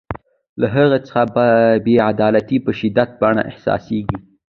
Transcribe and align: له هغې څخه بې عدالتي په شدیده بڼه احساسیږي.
له 0.59 0.67
هغې 0.75 0.99
څخه 1.07 1.21
بې 1.85 1.95
عدالتي 2.11 2.57
په 2.65 2.71
شدیده 2.77 3.03
بڼه 3.19 3.41
احساسیږي. 3.49 4.17